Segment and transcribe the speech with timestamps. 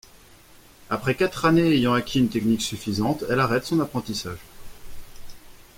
[0.89, 4.39] Après quatre années, ayant acquis une technique suffisante, elle arrête son apprentissage.